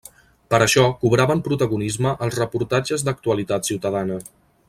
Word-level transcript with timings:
Per 0.53 0.59
això, 0.65 0.85
cobraven 1.03 1.43
protagonisme 1.49 2.15
els 2.27 2.41
reportatges 2.41 3.07
d’actualitat 3.09 3.71
ciutadana. 3.73 4.19